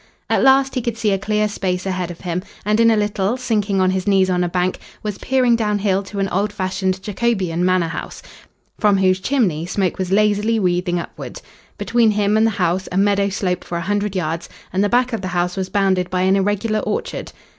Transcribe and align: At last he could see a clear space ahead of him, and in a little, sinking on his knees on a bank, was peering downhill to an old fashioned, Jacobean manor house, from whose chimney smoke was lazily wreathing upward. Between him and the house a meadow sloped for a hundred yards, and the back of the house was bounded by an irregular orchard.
At 0.31 0.41
last 0.43 0.73
he 0.73 0.81
could 0.81 0.97
see 0.97 1.11
a 1.11 1.19
clear 1.19 1.47
space 1.47 1.85
ahead 1.85 2.09
of 2.09 2.21
him, 2.21 2.41
and 2.65 2.79
in 2.79 2.89
a 2.89 2.97
little, 2.97 3.37
sinking 3.37 3.79
on 3.79 3.91
his 3.91 4.07
knees 4.07 4.31
on 4.31 4.43
a 4.43 4.49
bank, 4.49 4.79
was 5.03 5.19
peering 5.19 5.55
downhill 5.55 6.01
to 6.05 6.17
an 6.17 6.27
old 6.29 6.51
fashioned, 6.51 6.99
Jacobean 7.03 7.63
manor 7.63 7.87
house, 7.89 8.23
from 8.79 8.97
whose 8.97 9.19
chimney 9.19 9.67
smoke 9.67 9.99
was 9.99 10.11
lazily 10.11 10.57
wreathing 10.59 10.97
upward. 10.99 11.39
Between 11.77 12.09
him 12.09 12.35
and 12.35 12.47
the 12.47 12.57
house 12.57 12.89
a 12.91 12.97
meadow 12.97 13.29
sloped 13.29 13.63
for 13.63 13.77
a 13.77 13.81
hundred 13.81 14.15
yards, 14.15 14.49
and 14.73 14.83
the 14.83 14.89
back 14.89 15.13
of 15.13 15.21
the 15.21 15.27
house 15.37 15.55
was 15.55 15.69
bounded 15.69 16.09
by 16.09 16.21
an 16.21 16.35
irregular 16.35 16.79
orchard. 16.79 17.31